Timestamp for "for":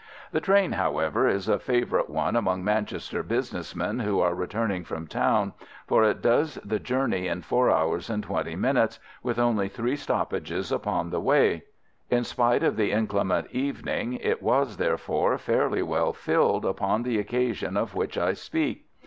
5.85-6.03